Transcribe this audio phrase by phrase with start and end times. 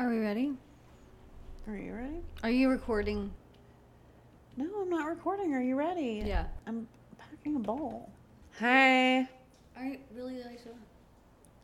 [0.00, 0.52] Are we ready?
[1.66, 2.20] Are you ready?
[2.44, 3.32] Are you recording?
[4.56, 5.52] No, I'm not recording.
[5.54, 6.22] Are you ready?
[6.24, 6.44] Yeah.
[6.68, 6.86] I'm
[7.18, 8.08] packing a bowl.
[8.60, 9.28] Hi.
[9.76, 10.68] Are you really, Alicia?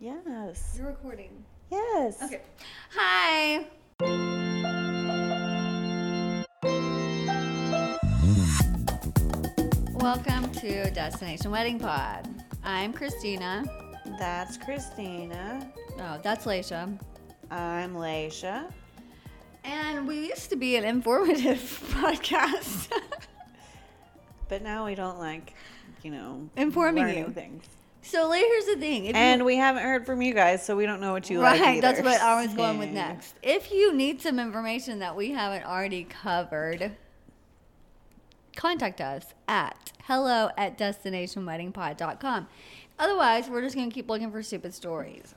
[0.00, 0.74] Yes.
[0.76, 1.30] You're recording.
[1.70, 2.20] Yes.
[2.24, 2.40] Okay.
[2.96, 3.66] Hi.
[9.92, 12.28] Welcome to Destination Wedding Pod.
[12.64, 13.64] I'm Christina.
[14.18, 15.70] That's Christina.
[16.00, 16.98] Oh, that's Laysha.
[17.50, 18.70] I'm Laysha.
[19.64, 21.58] And we used to be an informative
[21.92, 22.92] podcast.
[24.46, 25.54] But now we don't like,
[26.02, 27.30] you know, Informing you.
[27.30, 27.64] things.
[28.02, 29.06] so like, here's the thing.
[29.06, 31.40] If you- And we haven't heard from you guys, so we don't know what you
[31.40, 31.80] right, like.
[31.80, 33.34] that's what I was going with next.
[33.42, 36.92] If you need some information that we haven't already covered,
[38.54, 42.46] contact us at hello at destinationweddingpod.com.
[42.98, 45.34] Otherwise, we're just going to keep looking for stupid stories.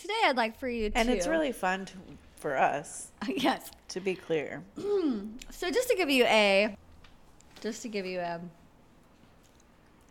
[0.00, 0.98] Today, I'd like for you to.
[0.98, 1.92] And it's really fun to,
[2.36, 3.70] for us, yes.
[3.88, 4.62] to be clear.
[5.50, 6.76] So just to give you a,
[7.62, 8.40] just to give you a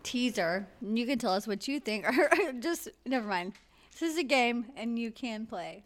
[0.01, 2.29] teaser, you can tell us what you think, or
[2.59, 3.53] just never mind.
[3.91, 5.83] This is a game, and you can play.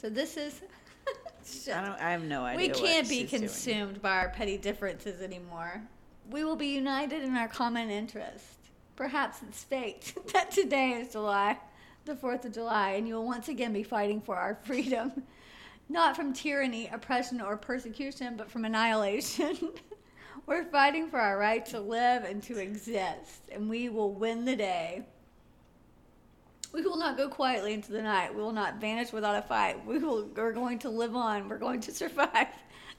[0.00, 0.60] So this is.
[1.68, 2.00] I don't.
[2.00, 2.68] I have no idea.
[2.68, 3.42] we can't be she's doing.
[3.42, 5.82] consumed by our petty differences anymore.
[6.30, 8.44] We will be united in our common interest.
[8.94, 11.56] Perhaps it's fate that today is July,
[12.04, 15.12] the 4th of July, and you will once again be fighting for our freedom.
[15.88, 19.56] Not from tyranny, oppression, or persecution, but from annihilation.
[20.46, 24.56] We're fighting for our right to live and to exist, and we will win the
[24.56, 25.04] day.
[26.72, 28.34] We will not go quietly into the night.
[28.34, 29.84] We will not vanish without a fight.
[29.86, 31.48] We will, we're going to live on.
[31.48, 32.48] We're going to survive.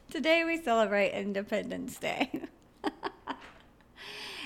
[0.09, 2.31] Today we celebrate Independence Day.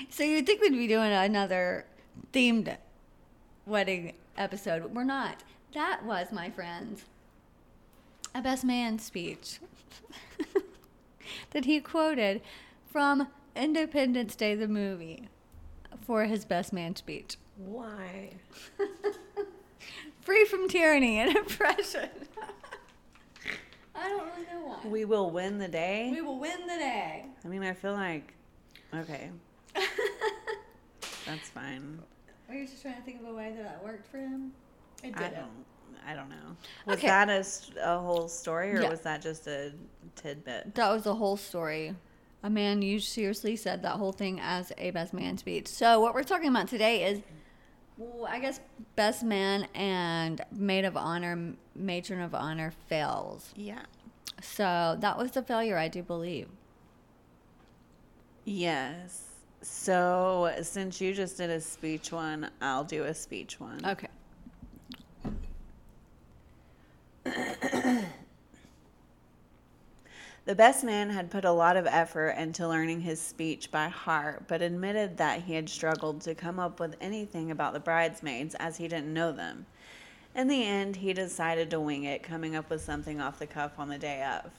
[0.08, 1.84] so you'd think we'd be doing another
[2.32, 2.76] themed
[3.66, 5.42] wedding episode, we're not.
[5.74, 7.04] That was, my friends,
[8.34, 9.58] a best man speech
[11.50, 12.40] that he quoted
[12.90, 15.28] from Independence Day, the movie,
[16.00, 17.36] for his best man speech.
[17.56, 18.30] Why?
[20.20, 22.08] Free from tyranny and oppression.
[23.94, 24.88] I don't really know why.
[24.88, 26.10] We will win the day.
[26.12, 27.26] We will win the day.
[27.44, 28.32] I mean, I feel like,
[28.94, 29.30] okay,
[31.26, 31.98] that's fine.
[32.48, 34.52] Were you just trying to think of a way that that worked for him?
[35.02, 35.34] It I didn't.
[35.34, 35.50] don't,
[36.06, 36.56] I don't know.
[36.86, 37.06] Was Okay.
[37.08, 37.28] that
[37.80, 38.88] a whole story, or Yeah.
[38.88, 39.72] was that just a
[40.16, 40.74] tidbit?
[40.74, 41.94] That was the whole story.
[42.42, 45.66] A man you seriously said that whole thing as a best man speech.
[45.68, 47.20] So what we're talking about today is,
[47.96, 48.60] well, I guess
[48.96, 53.52] best man and maid of honor, matron of honor fails.
[53.56, 53.82] Yeah.
[54.40, 56.48] So that was the failure, I do believe.
[58.44, 59.24] Yes.
[59.60, 63.80] So since you just did a speech one, I'll do a speech one.
[63.84, 64.08] Okay.
[70.44, 74.44] The best man had put a lot of effort into learning his speech by heart,
[74.48, 78.78] but admitted that he had struggled to come up with anything about the bridesmaids as
[78.78, 79.66] he didn't know them.
[80.34, 83.78] In the end, he decided to wing it, coming up with something off the cuff
[83.78, 84.50] on the day of.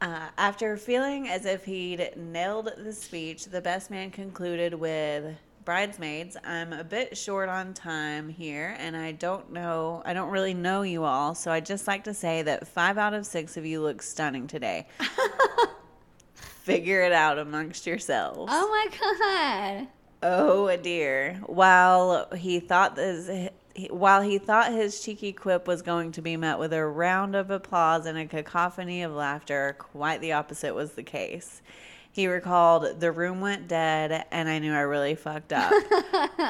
[0.00, 6.36] Uh, after feeling as if he'd nailed the speech, the best man concluded with Bridesmaids,
[6.44, 10.82] I'm a bit short on time here, and I don't know, I don't really know
[10.82, 13.82] you all, so I'd just like to say that five out of six of you
[13.82, 14.86] look stunning today.
[16.34, 18.52] Figure it out amongst yourselves.
[18.54, 19.88] Oh my God.
[20.22, 21.40] Oh dear.
[21.46, 23.50] While he thought this
[23.90, 27.50] while he thought his cheeky quip was going to be met with a round of
[27.50, 31.62] applause and a cacophony of laughter, quite the opposite was the case.
[32.10, 35.72] He recalled, the room went dead, and I knew I really fucked up.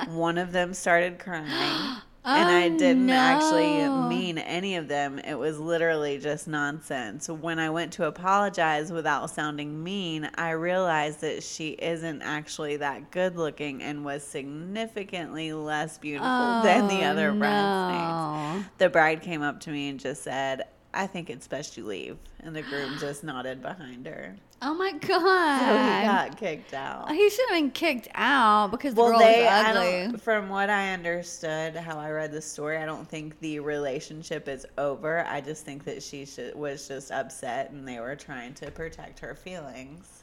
[0.09, 5.19] One of them started crying, and I Oh, didn't actually mean any of them.
[5.21, 7.29] It was literally just nonsense.
[7.29, 13.11] When I went to apologize without sounding mean, I realized that she isn't actually that
[13.11, 18.71] good looking and was significantly less beautiful than the oh, other Oh, bridesmaids.
[18.79, 20.65] The bride came up to me and just said,
[20.99, 22.19] I think it's best you leave.
[22.41, 24.35] And the groom just nodded behind her.
[24.61, 25.61] Oh my god!
[25.61, 27.13] So he got kicked out.
[27.13, 30.19] He should have been kicked out because the Well, girl they, was ugly.
[30.19, 34.67] from what I understood, how I read the story, I don't think the relationship is
[34.77, 35.25] over.
[35.27, 39.21] I just think that she should, was just upset and they were trying to protect
[39.21, 40.18] her feelings.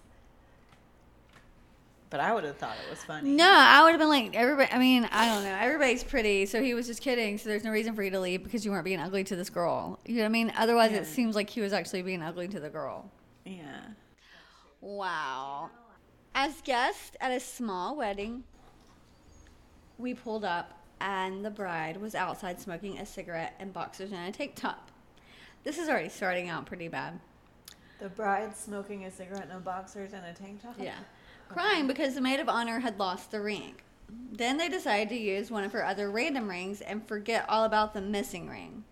[2.15, 3.29] But I would have thought it was funny.
[3.31, 4.71] No, I would have been like everybody.
[4.71, 5.53] I mean, I don't know.
[5.53, 7.37] Everybody's pretty, so he was just kidding.
[7.37, 9.49] So there's no reason for you to leave because you weren't being ugly to this
[9.49, 9.99] girl.
[10.05, 10.53] You know what I mean?
[10.57, 10.99] Otherwise, Yeah.
[10.99, 13.11] it seems like he was actually being ugly to the girl.
[13.43, 13.81] Yeah.
[14.79, 15.71] Wow.
[16.33, 18.45] As guests at a small wedding,
[19.97, 20.71] we pulled up
[21.01, 24.89] and the bride was outside smoking a cigarette in boxers and a tank top.
[25.65, 27.19] This is already starting out pretty bad.
[27.99, 30.75] The bride smoking a cigarette, no boxers, and a tank top.
[30.79, 30.95] Yeah.
[31.49, 33.75] Crying because the maid of honor had lost the ring.
[34.31, 37.93] Then they decided to use one of her other random rings and forget all about
[37.93, 38.83] the missing ring.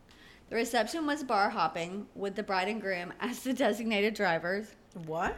[0.50, 4.68] The reception was bar hopping with the bride and groom as the designated drivers.
[5.06, 5.36] What?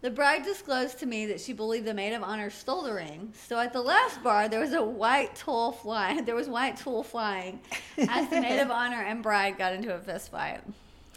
[0.00, 3.32] The bride disclosed to me that she believed the maid of honor stole the ring.
[3.34, 6.24] So at the last bar, there was a white tulle flying.
[6.28, 7.60] There was white tulle flying
[7.98, 10.60] as the maid of honor and bride got into a fist fight.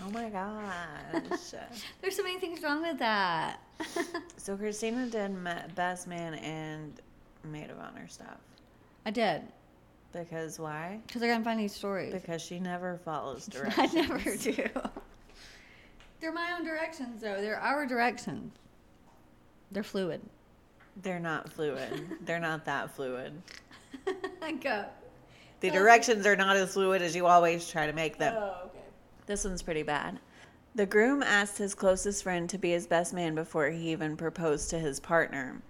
[0.03, 1.13] Oh my gosh.
[2.01, 3.59] There's so many things wrong with that.
[4.37, 5.35] so Christina did
[5.75, 6.93] best man and
[7.43, 8.37] maid of honor stuff.
[9.05, 9.41] I did
[10.13, 10.99] Because why?
[11.07, 12.13] because I gotta find these stories.
[12.13, 13.95] Because she never follows directions.
[13.95, 14.67] I never do.
[16.19, 17.41] They're my own directions, though.
[17.41, 18.53] They're our directions.
[19.71, 20.21] They're fluid.
[21.01, 22.17] They're not fluid.
[22.25, 23.41] They're not that fluid.
[24.61, 24.85] Go.
[25.61, 28.35] The directions are not as fluid as you always try to make them.
[28.35, 28.70] Oh.
[29.31, 30.19] This one's pretty bad.
[30.75, 34.69] The groom asked his closest friend to be his best man before he even proposed
[34.71, 35.61] to his partner.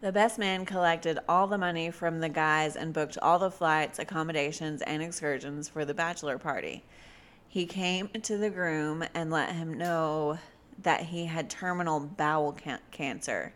[0.00, 3.98] The best man collected all the money from the guys and booked all the flights,
[3.98, 6.82] accommodations, and excursions for the bachelor party.
[7.46, 10.38] He came to the groom and let him know
[10.80, 13.52] that he had terminal bowel can- cancer.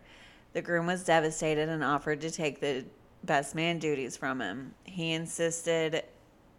[0.53, 2.85] The groom was devastated and offered to take the
[3.23, 4.75] best man duties from him.
[4.83, 6.03] He insisted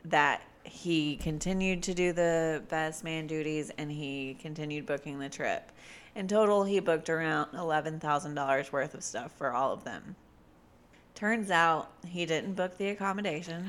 [0.06, 5.72] that he continued to do the best man duties and he continued booking the trip.
[6.14, 10.16] In total, he booked around $11,000 worth of stuff for all of them.
[11.14, 13.66] Turns out he didn't book the accommodation.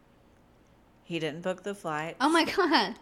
[1.04, 2.16] he didn't book the flight.
[2.20, 2.94] Oh my god.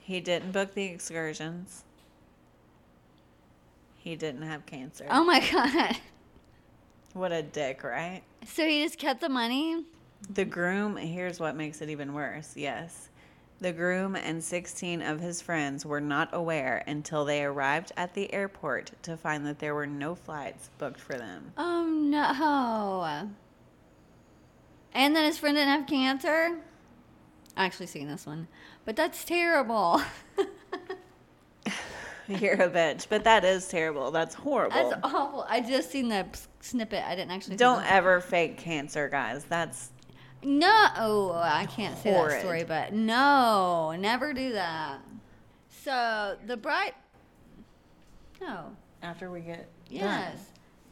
[0.00, 1.84] He didn't book the excursions.
[3.98, 5.06] He didn't have cancer.
[5.10, 5.96] Oh my god.
[7.12, 8.22] What a dick, right?
[8.46, 9.84] So he just kept the money?
[10.30, 12.54] The groom, here's what makes it even worse.
[12.56, 13.10] Yes.
[13.58, 18.32] The groom and 16 of his friends were not aware until they arrived at the
[18.34, 21.52] airport to find that there were no flights booked for them.
[21.56, 23.30] Oh no.
[24.92, 26.58] And then his friend didn't have cancer?
[27.56, 28.48] I actually seen this one.
[28.84, 30.02] But that's terrible.
[32.28, 34.10] You're a bitch, but that is terrible.
[34.10, 34.90] That's horrible.
[34.90, 35.46] That's awful.
[35.48, 36.26] I just seen the
[36.60, 37.04] snippet.
[37.04, 39.44] I didn't actually Don't ever fake cancer, guys.
[39.44, 39.90] That's
[40.42, 44.98] No, oh, I can't say that story, but no, never do that.
[45.68, 46.94] So the bride,
[48.40, 50.40] no, after we get yes, done.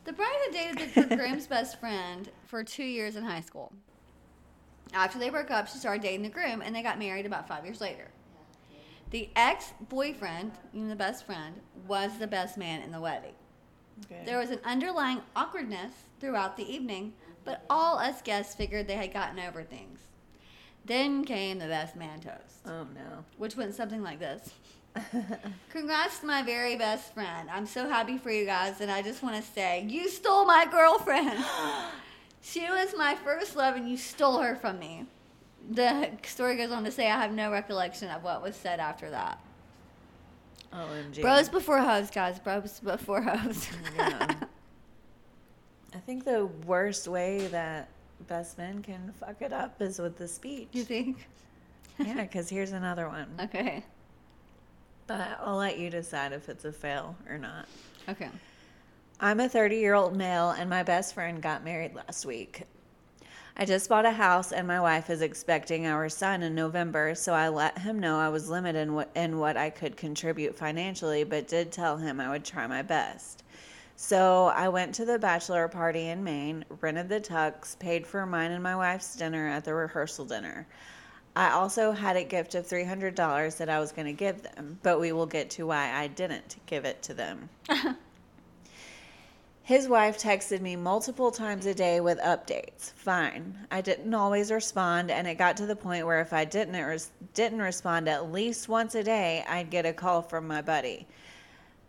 [0.05, 3.73] the bride had dated the, groom's best friend for two years in high school.
[4.93, 7.65] After they broke up, she started dating the groom, and they got married about five
[7.65, 8.09] years later.
[9.11, 13.35] The ex-boyfriend, even the best friend, was the best man in the wedding.
[14.07, 14.23] Okay.
[14.25, 17.13] There was an underlying awkwardness throughout the evening,
[17.45, 20.01] but all us guests figured they had gotten over things.
[20.85, 23.25] Then came the best man toast, Oh no.
[23.39, 24.51] which went something like this.
[25.71, 27.49] Congrats to my very best friend.
[27.51, 30.67] I'm so happy for you guys, and I just want to say, you stole my
[30.71, 31.45] girlfriend.
[32.43, 35.07] she was my first love, and you stole her from me.
[35.71, 39.11] The story goes on to say, I have no recollection of what was said after
[39.11, 39.39] that.
[40.73, 41.23] OMG.
[41.23, 42.39] Bros before hoes, guys.
[42.39, 43.69] Bros before hoes.
[43.97, 44.35] Yeah.
[45.95, 47.89] I think the worst way that
[48.27, 50.69] best men can fuck it up is with the speech.
[50.73, 51.29] you think?
[51.99, 53.29] yeah, because here's another one.
[53.41, 53.85] Okay.
[55.07, 57.67] But I'll let you decide if it's a fail or not.
[58.09, 58.31] Okay.
[59.21, 62.65] I'm a 30 year old male, and my best friend got married last week.
[63.57, 67.33] I just bought a house, and my wife is expecting our son in November, so
[67.33, 71.23] I let him know I was limited in what, in what I could contribute financially,
[71.23, 73.44] but did tell him I would try my best.
[73.97, 78.51] So I went to the bachelor party in Maine, rented the tux, paid for mine
[78.51, 80.67] and my wife's dinner at the rehearsal dinner.
[81.37, 85.01] I also had a gift of $300 that I was going to give them, but
[85.01, 87.49] we will get to why I didn't give it to them.
[89.63, 92.93] His wife texted me multiple times a day with updates.
[92.93, 93.67] Fine.
[93.71, 97.11] I didn't always respond, and it got to the point where if I didn't res-
[97.33, 101.07] didn't respond at least once a day, I'd get a call from my buddy.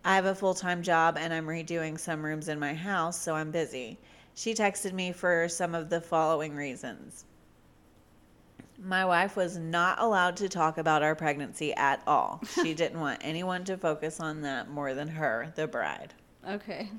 [0.07, 3.49] I have a full-time job and I'm redoing some rooms in my house, so I'm
[3.49, 3.97] busy.
[4.35, 7.25] She texted me for some of the following reasons.
[8.77, 12.39] My wife was not allowed to talk about our pregnancy at all.
[12.61, 16.13] She didn't want anyone to focus on that more than her, the bride.
[16.47, 16.91] Okay.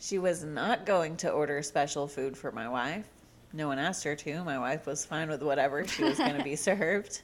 [0.00, 3.06] She was not going to order special food for my wife.
[3.52, 4.42] No one asked her to.
[4.42, 7.22] My wife was fine with whatever she was going to be served.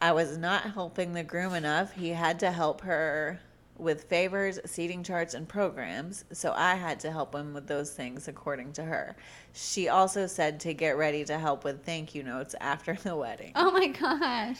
[0.00, 1.92] I was not helping the groom enough.
[1.92, 3.38] He had to help her
[3.78, 8.28] with favors, seating charts, and programs, so I had to help him with those things
[8.28, 9.16] according to her.
[9.52, 13.52] She also said to get ready to help with thank you notes after the wedding.
[13.56, 14.58] Oh my gosh.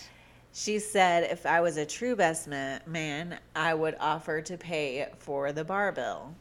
[0.54, 5.52] She said if I was a true best man, I would offer to pay for
[5.52, 6.35] the bar bill.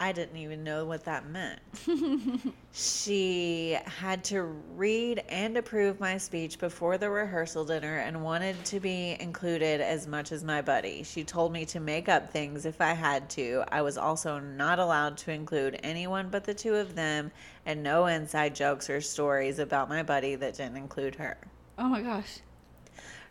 [0.00, 1.58] I didn't even know what that meant.
[2.72, 4.42] she had to
[4.76, 10.06] read and approve my speech before the rehearsal dinner and wanted to be included as
[10.06, 11.02] much as my buddy.
[11.02, 13.64] She told me to make up things if I had to.
[13.70, 17.32] I was also not allowed to include anyone but the two of them
[17.66, 21.36] and no inside jokes or stories about my buddy that didn't include her.
[21.76, 22.38] Oh my gosh.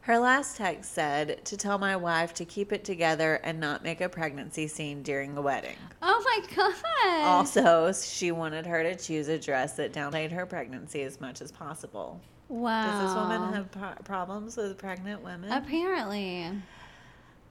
[0.07, 3.99] Her last text said to tell my wife to keep it together and not make
[3.99, 5.75] a pregnancy scene during the wedding.
[6.01, 7.25] Oh my God.
[7.25, 11.51] Also, she wanted her to choose a dress that downplayed her pregnancy as much as
[11.51, 12.21] possible.
[12.47, 12.85] Wow.
[12.85, 15.51] Does this woman have pro- problems with pregnant women?
[15.51, 16.53] Apparently.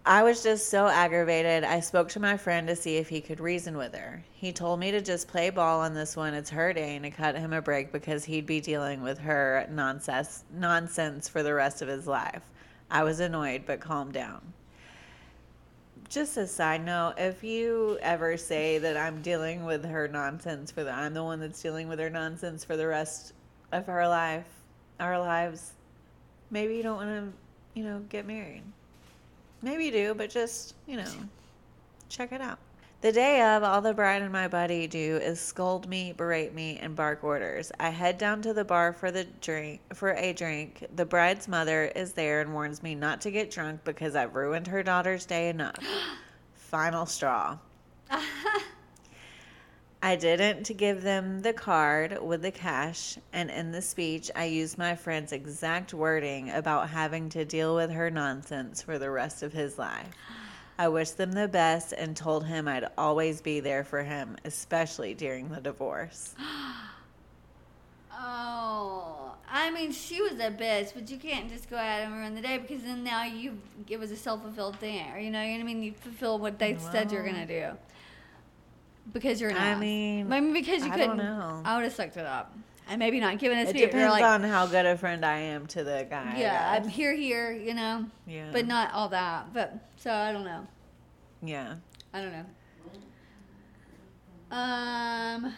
[0.09, 1.65] I was just so aggravated.
[1.65, 4.23] I spoke to my friend to see if he could reason with her.
[4.33, 6.33] He told me to just play ball on this one.
[6.33, 9.67] It's her day and to cut him a break because he'd be dealing with her
[9.69, 12.45] nonsense nonsense for the rest of his life.
[12.89, 14.53] I was annoyed but calmed down.
[16.09, 20.85] Just a side note, if you ever say that I'm dealing with her nonsense for
[20.85, 23.33] the I'm the one that's dealing with her nonsense for the rest
[23.73, 24.47] of her life,
[25.01, 25.73] our lives,
[26.53, 27.33] maybe you don't want to,
[27.75, 28.63] you know, get married.
[29.67, 31.11] Maybe you do, but just, you know,
[32.09, 32.61] check it out.
[33.01, 36.79] The day of, all the bride and my buddy do is scold me, berate me,
[36.81, 37.73] and bark orders.
[37.81, 40.87] I head down to the bar for the drink for a drink.
[40.95, 44.69] The bride's mother is there and warns me not to get drunk because I've ruined
[44.69, 45.85] her daughter's day enough.
[46.55, 47.59] Final straw.
[50.07, 54.79] I didn't give them the card with the cash, and in the speech, I used
[54.79, 59.53] my friend's exact wording about having to deal with her nonsense for the rest of
[59.53, 60.07] his life.
[60.79, 65.13] I wished them the best and told him I'd always be there for him, especially
[65.13, 66.37] during the divorce.
[68.19, 72.35] Oh, I mean, she was a bitch, but you can't just go out and ruin
[72.35, 73.59] the day because then now you
[73.89, 76.59] it was a self fulfilled thing, or you know, what I mean, you fulfill what
[76.59, 77.73] they said you're gonna do
[79.13, 81.17] because you're an I mean, I mean, because you I couldn't.
[81.17, 81.63] don't know.
[81.65, 82.55] I would have sucked it up,
[82.89, 83.81] and maybe not given a It speech.
[83.81, 86.35] You're depends like, on how good a friend I am to the guy.
[86.39, 88.51] Yeah, I'm here, here, you know, Yeah.
[88.53, 89.53] but not all that.
[89.53, 90.67] But so I don't know.
[91.43, 91.75] Yeah.
[92.15, 92.45] I don't know.
[94.51, 95.53] Um,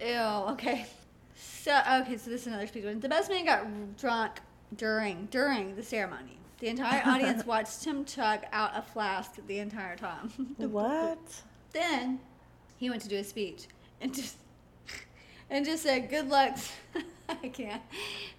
[0.00, 0.52] ew.
[0.52, 0.86] Okay.
[1.34, 3.00] So okay, so this is another speech one.
[3.00, 4.40] The best man got drunk
[4.76, 6.38] during during the ceremony.
[6.58, 10.30] The entire audience watched him chug out a flask the entire time.
[10.58, 11.18] What?
[11.72, 12.18] then
[12.80, 13.66] he went to do a speech
[14.00, 14.36] and just
[15.50, 16.58] and just said good luck.
[17.28, 17.82] I can't.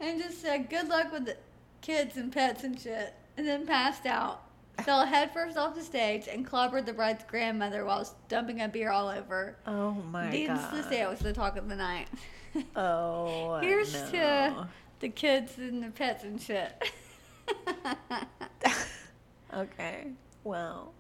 [0.01, 1.38] And just said good luck with the
[1.81, 3.13] kids and pets and shit.
[3.38, 4.41] And then passed out.
[4.83, 9.07] Fell headfirst off the stage and clobbered the bride's grandmother while dumping a beer all
[9.07, 9.55] over.
[9.67, 10.71] Oh my Needless god.
[10.71, 12.07] to say, it was the talk of the night.
[12.75, 13.60] Oh.
[13.62, 14.10] Here's no.
[14.12, 14.67] to
[15.00, 16.91] the kids and the pets and shit.
[19.53, 20.07] Okay.
[20.43, 20.93] Well.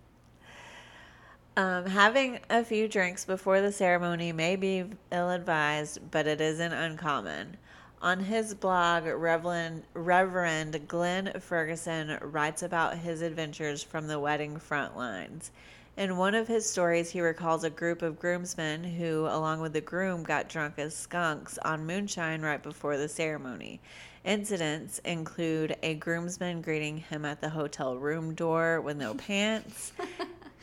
[1.61, 6.73] Um, having a few drinks before the ceremony may be ill advised, but it isn't
[6.73, 7.55] uncommon.
[8.01, 14.97] On his blog, Reverend, Reverend Glenn Ferguson writes about his adventures from the wedding front
[14.97, 15.51] lines.
[15.95, 19.81] In one of his stories, he recalls a group of groomsmen who, along with the
[19.81, 23.79] groom, got drunk as skunks on moonshine right before the ceremony.
[24.25, 29.91] Incidents include a groomsman greeting him at the hotel room door with no pants,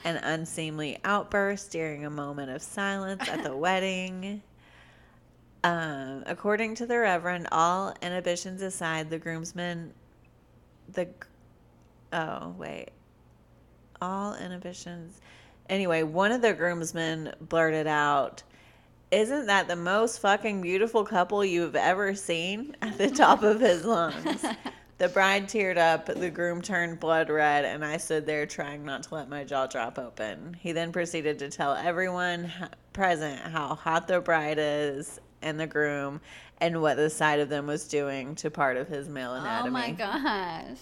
[0.04, 4.42] an unseemly outburst during a moment of silence at the wedding.
[5.64, 9.92] Um, according to the Reverend, all inhibitions aside, the groomsmen,
[10.92, 11.08] the,
[12.12, 12.90] oh, wait
[14.00, 15.20] all inhibitions.
[15.68, 18.42] Anyway, one of the groomsmen blurted out,
[19.10, 22.76] Isn't that the most fucking beautiful couple you've ever seen?
[22.82, 24.44] at the top of his lungs.
[24.98, 29.04] The bride teared up, the groom turned blood red, and I stood there trying not
[29.04, 30.56] to let my jaw drop open.
[30.60, 32.52] He then proceeded to tell everyone
[32.92, 36.20] present how hot the bride is and the groom
[36.60, 39.68] and what the side of them was doing to part of his male oh anatomy.
[39.68, 40.78] oh my gosh.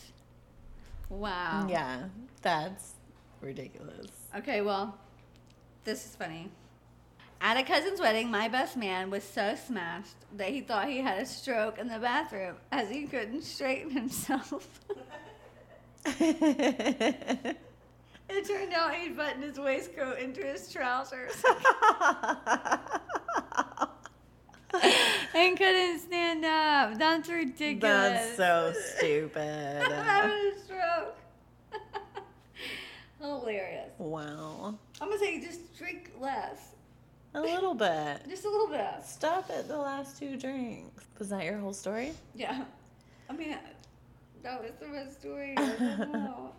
[1.10, 1.66] Wow.
[1.68, 2.04] Yeah,
[2.40, 2.94] that's
[3.42, 4.06] ridiculous.
[4.34, 4.96] Okay, well,
[5.84, 6.50] this is funny.
[7.40, 11.22] At a cousin's wedding, my best man was so smashed that he thought he had
[11.22, 14.80] a stroke in the bathroom as he couldn't straighten himself.
[16.20, 17.56] it
[18.46, 21.42] turned out he'd buttoned his waistcoat into his trousers
[25.34, 26.98] and couldn't stand up.
[26.98, 27.82] That's ridiculous.
[27.82, 29.82] That's so stupid.
[29.92, 31.16] Having a stroke.
[33.20, 33.90] Hilarious.
[33.98, 34.78] Wow.
[35.00, 36.75] I'm gonna say just drink less.
[37.36, 38.22] A little bit.
[38.28, 39.04] Just a little bit.
[39.04, 41.04] Stop at the last two drinks.
[41.18, 42.12] Was that your whole story?
[42.34, 42.64] Yeah.
[43.28, 43.56] I mean,
[44.42, 45.54] that was the best story.
[45.56, 46.52] I don't know.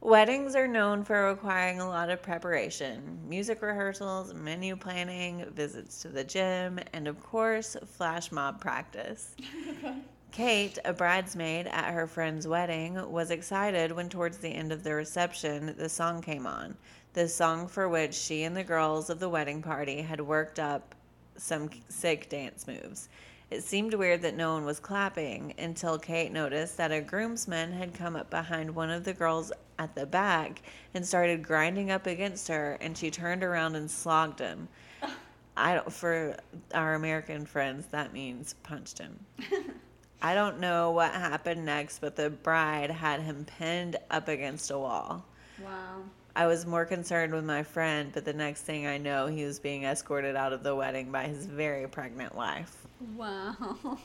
[0.00, 6.08] Weddings are known for requiring a lot of preparation music rehearsals, menu planning, visits to
[6.08, 9.36] the gym, and of course, flash mob practice.
[10.32, 14.94] Kate, a bridesmaid at her friend's wedding, was excited when, towards the end of the
[14.94, 16.74] reception, the song came on.
[17.12, 20.94] The song for which she and the girls of the wedding party had worked up
[21.36, 23.10] some sick dance moves.
[23.50, 27.92] It seemed weird that no one was clapping until Kate noticed that a groomsman had
[27.92, 30.62] come up behind one of the girls at the back
[30.94, 34.68] and started grinding up against her, and she turned around and slogged him.
[35.58, 36.38] I don't, for
[36.72, 39.18] our American friends, that means punched him.
[40.24, 44.78] I don't know what happened next, but the bride had him pinned up against a
[44.78, 45.24] wall.
[45.62, 46.02] wow.
[46.34, 49.58] I was more concerned with my friend, but the next thing I know, he was
[49.58, 52.86] being escorted out of the wedding by his very pregnant wife.
[53.16, 53.98] Wow.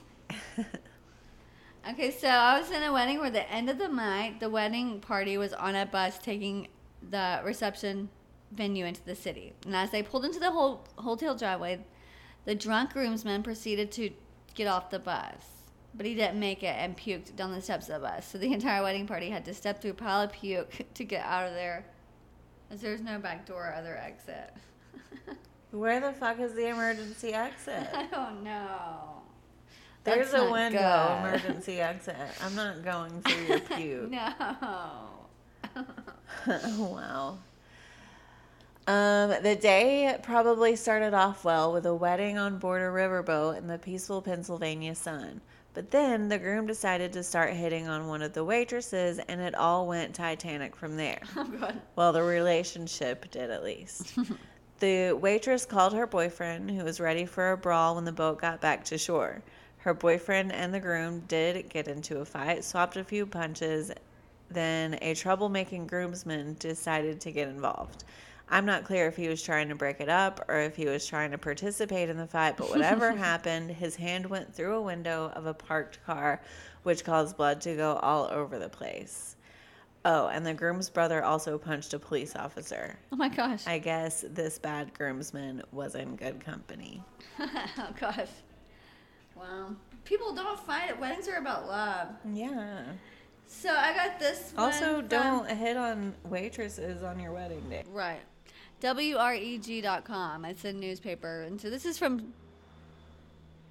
[1.89, 5.00] okay, so I was in a wedding where the end of the night, the wedding
[5.00, 6.67] party was on a bus taking
[7.07, 8.09] the reception
[8.51, 9.53] venue into the city.
[9.65, 11.86] And as they pulled into the whole hotel driveway,
[12.43, 14.09] the drunk groomsman proceeded to
[14.55, 15.56] get off the bus.
[15.96, 18.27] But he didn't make it and puked down the steps of bus.
[18.27, 21.25] So the entire wedding party had to step through a pile of puke to get
[21.25, 21.86] out of there.
[22.70, 24.53] As there's no back door or other exit.
[25.72, 27.88] Where the fuck is the emergency exit?
[27.94, 29.22] I don't know.
[30.03, 31.27] There's That's a window good.
[31.27, 32.15] emergency exit.
[32.41, 34.10] I'm not going through your puke.
[34.12, 34.32] no.
[36.77, 37.38] wow.
[38.88, 43.67] Um, the day probably started off well with a wedding on board a riverboat in
[43.67, 45.41] the peaceful Pennsylvania sun.
[45.77, 49.53] But then the groom decided to start hitting on one of the waitresses, and it
[49.53, 51.22] all went Titanic from there.
[51.38, 51.79] Oh god.
[51.96, 54.17] Well, the relationship did at least.
[54.79, 58.60] the waitress called her boyfriend, who was ready for a brawl when the boat got
[58.60, 59.43] back to shore.
[59.77, 63.91] Her boyfriend and the groom did get into a fight, swapped a few punches,
[64.50, 68.03] then a troublemaking groomsman decided to get involved.
[68.50, 71.05] I'm not clear if he was trying to break it up or if he was
[71.05, 75.31] trying to participate in the fight, but whatever happened, his hand went through a window
[75.36, 76.42] of a parked car,
[76.83, 79.36] which caused blood to go all over the place.
[80.05, 82.98] Oh, and the groom's brother also punched a police officer.
[83.12, 83.68] Oh my gosh.
[83.68, 87.03] I guess this bad groomsman was in good company.
[87.40, 88.29] oh gosh.
[89.36, 89.75] Wow.
[90.05, 92.07] People don't fight at weddings are about love.
[92.31, 92.83] Yeah.
[93.48, 94.53] So I got this.
[94.55, 97.83] one Also, from- don't hit on waitresses on your wedding day.
[97.92, 98.22] Right.
[98.81, 100.46] WREG.com.
[100.46, 101.42] It's a newspaper.
[101.42, 102.33] And so this is from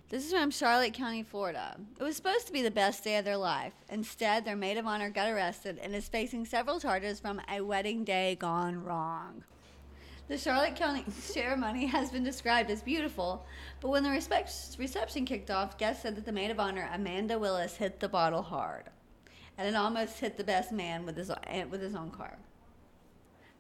[0.09, 1.77] this is from Charlotte County, Florida.
[1.99, 3.73] It was supposed to be the best day of their life.
[3.89, 8.05] Instead, their maid of honor got arrested and is facing several charges from a wedding
[8.05, 9.43] day gone wrong.
[10.29, 13.45] The Charlotte County ceremony has been described as beautiful,
[13.81, 14.11] but when the
[14.79, 18.43] reception kicked off, guests said that the maid of honor, Amanda Willis, hit the bottle
[18.43, 18.85] hard,
[19.59, 21.33] and it almost hit the best man with his
[21.69, 22.39] with his own car.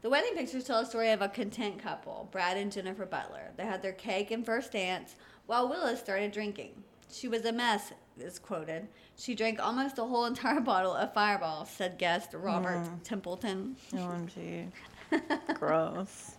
[0.02, 3.50] The wedding pictures tell a story of a content couple, Brad and Jennifer Butler.
[3.56, 6.82] They had their cake and first dance while Willis started drinking.
[7.11, 8.88] She was a mess, is quoted.
[9.16, 13.02] She drank almost a whole entire bottle of Fireball, said guest Robert mm.
[13.02, 13.76] Templeton.
[13.92, 14.68] OMG.
[15.54, 16.37] Gross.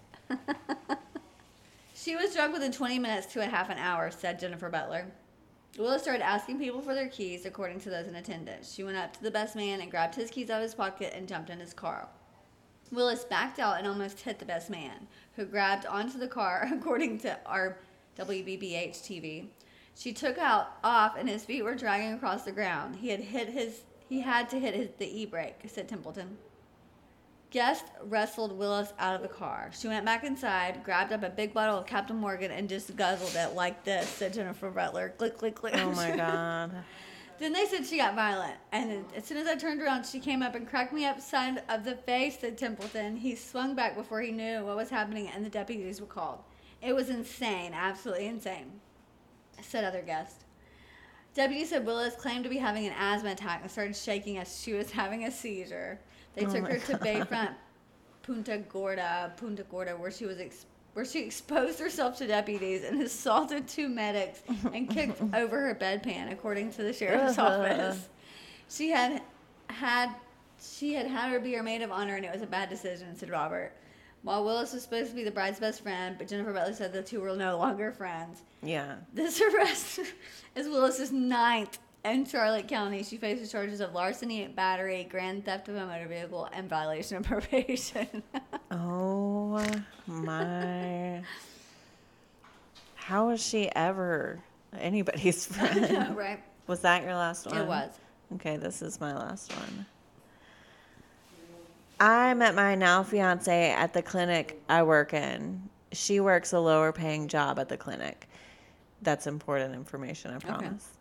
[2.07, 5.07] She was drunk within 20 minutes to a half an hour, said Jennifer Butler.
[5.77, 8.73] Willis started asking people for their keys, according to those in attendance.
[8.73, 11.11] She went up to the best man and grabbed his keys out of his pocket
[11.15, 12.07] and jumped in his car.
[12.91, 17.19] Willis backed out and almost hit the best man, who grabbed onto the car, according
[17.19, 17.77] to our
[18.17, 19.47] WBBH TV.
[19.95, 22.97] She took out off and his feet were dragging across the ground.
[22.97, 26.37] He had hit his he had to hit his, the e-brake, said Templeton.
[27.49, 29.71] Guest wrestled Willis out of the car.
[29.77, 33.35] She went back inside, grabbed up a big bottle of Captain Morgan, and just guzzled
[33.35, 35.13] it like this, said Jennifer Butler.
[35.17, 35.75] Click, click, click.
[35.77, 36.71] Oh my god.
[37.39, 38.55] Then they said she got violent.
[38.71, 41.61] And then as soon as I turned around, she came up and cracked me upside
[41.69, 43.17] of the face, said Templeton.
[43.17, 46.39] He swung back before he knew what was happening, and the deputies were called.
[46.81, 48.79] It was insane, absolutely insane,
[49.61, 50.43] said other guests.
[51.33, 54.73] Deputies said Willis claimed to be having an asthma attack and started shaking as she
[54.73, 55.99] was having a seizure.
[56.33, 57.53] They Oh took her to Bayfront
[58.23, 60.65] Punta Gorda, Punta Gorda, where she was ex-
[60.97, 64.41] where she exposed herself to deputies and assaulted two medics
[64.73, 67.61] and kicked over her bedpan, according to the sheriff's Ugh.
[67.61, 68.09] office.
[68.67, 69.21] She had
[69.69, 70.09] had
[70.59, 73.15] she had had her be her maid of honor, and it was a bad decision,"
[73.15, 73.73] said Robert.
[74.23, 77.03] While Willis was supposed to be the bride's best friend, but Jennifer Butler said the
[77.03, 78.41] two were no longer friends.
[78.63, 78.95] Yeah.
[79.13, 79.99] This arrest
[80.55, 85.75] is Willis's ninth In Charlotte County, she faces charges of larceny, battery, grand theft of
[85.75, 88.23] a motor vehicle, and violation of probation.
[88.71, 89.61] Oh
[90.05, 91.21] my.
[92.95, 94.39] How was she ever
[94.79, 96.15] anybody's friend?
[96.15, 96.41] right?
[96.67, 97.57] Was that your last one?
[97.57, 97.91] It was.
[98.35, 99.85] Okay, this is my last one.
[101.99, 105.69] I met my now fiance at the clinic I work in.
[105.93, 108.27] She works a lower paying job at the clinic.
[109.01, 110.96] That's important information, I promise.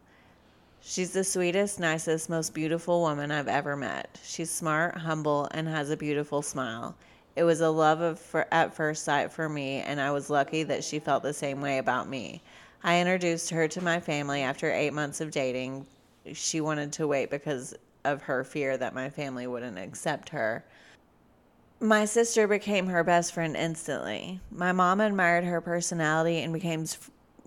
[0.88, 4.20] She's the sweetest, nicest, most beautiful woman I've ever met.
[4.22, 6.94] She's smart, humble, and has a beautiful smile.
[7.34, 10.62] It was a love of for, at first sight for me, and I was lucky
[10.62, 12.40] that she felt the same way about me.
[12.84, 15.86] I introduced her to my family after eight months of dating.
[16.32, 20.64] She wanted to wait because of her fear that my family wouldn't accept her.
[21.80, 24.38] My sister became her best friend instantly.
[24.52, 26.86] My mom admired her personality and became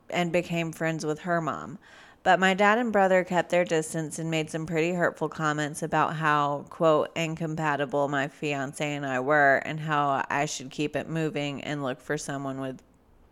[0.10, 1.80] and became friends with her mom.
[2.22, 6.16] But my dad and brother kept their distance and made some pretty hurtful comments about
[6.18, 11.64] how, quote, incompatible my fiance and I were and how I should keep it moving
[11.64, 12.82] and look for someone with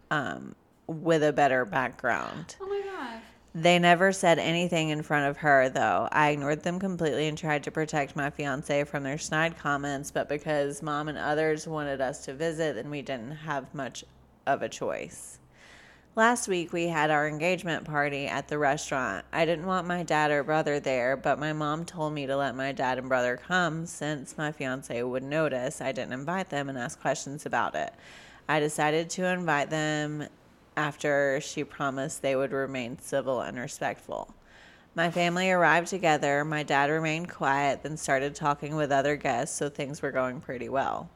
[0.10, 0.56] um
[0.88, 2.56] with a better background.
[2.62, 3.24] Oh my gosh.
[3.54, 6.08] They never said anything in front of her, though.
[6.12, 10.30] I ignored them completely and tried to protect my fiance from their snide comments, but
[10.30, 14.06] because mom and others wanted us to visit, then we didn't have much
[14.46, 15.40] of a choice.
[16.18, 19.24] Last week, we had our engagement party at the restaurant.
[19.32, 22.56] I didn't want my dad or brother there, but my mom told me to let
[22.56, 26.78] my dad and brother come since my fiance would notice I didn't invite them and
[26.80, 27.94] ask questions about it.
[28.50, 30.28] I decided to invite them
[30.76, 34.34] after she promised they would remain civil and respectful.
[34.96, 36.44] My family arrived together.
[36.44, 40.68] My dad remained quiet, then started talking with other guests, so things were going pretty
[40.68, 41.12] well.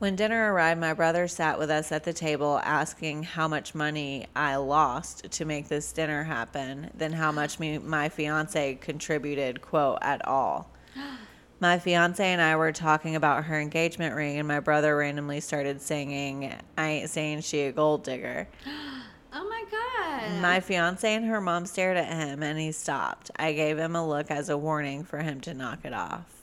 [0.00, 4.28] When dinner arrived, my brother sat with us at the table asking how much money
[4.34, 9.98] I lost to make this dinner happen, then how much me, my fiance contributed, quote,
[10.00, 10.70] at all.
[11.60, 15.82] My fiance and I were talking about her engagement ring, and my brother randomly started
[15.82, 18.48] singing, I ain't saying she a gold digger.
[19.32, 20.40] Oh my god.
[20.40, 23.30] My fiance and her mom stared at him, and he stopped.
[23.36, 26.39] I gave him a look as a warning for him to knock it off.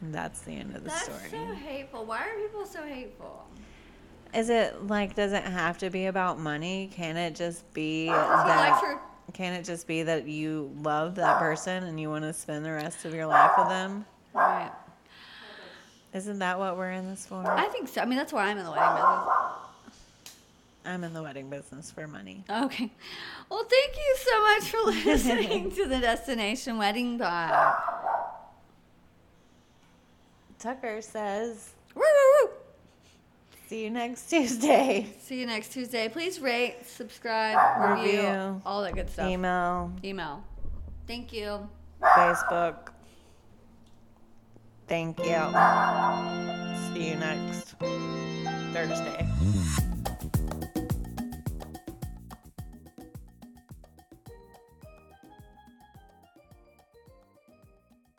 [0.00, 1.28] That's the end of the That's story.
[1.30, 2.04] so hateful.
[2.04, 3.44] Why are people so hateful?
[4.34, 6.90] Is it like, does it have to be about money?
[6.92, 9.00] Can it just be that?
[9.32, 12.72] Can it just be that you love that person and you want to spend the
[12.72, 14.04] rest of your life with them?
[14.32, 14.70] Right.
[16.14, 17.44] Isn't that what we're in this for?
[17.46, 18.00] I think so.
[18.00, 20.34] I mean, that's why I'm in the wedding business.
[20.86, 22.44] I'm in the wedding business for money.
[22.48, 22.90] Okay.
[23.50, 24.78] Well, thank you so much for
[25.10, 27.74] listening to the Destination Wedding Pod.
[30.58, 32.50] Tucker says, Woo, woo, woo.
[33.68, 35.06] see you next Tuesday.
[35.20, 36.08] See you next Tuesday.
[36.08, 38.62] Please rate, subscribe, review, Review.
[38.66, 39.28] all that good stuff.
[39.28, 40.42] Email, Email.
[41.06, 41.68] Thank you.
[42.02, 42.88] Facebook.
[44.88, 45.24] Thank you.
[46.94, 47.74] See you next
[48.72, 49.28] Thursday.